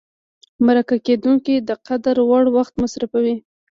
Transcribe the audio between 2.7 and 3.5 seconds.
مصرفوي.